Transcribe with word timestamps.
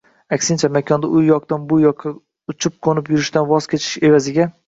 Aksincha, 0.35 0.69
makonda 0.77 1.09
u 1.17 1.21
yoqdan 1.25 1.67
bu 1.73 1.77
yoqqa 1.83 2.13
uchib-qo‘nib 2.53 3.13
yurishdan 3.17 3.47
voz 3.55 3.71
kechish 3.75 3.93
evaziga 4.11 4.49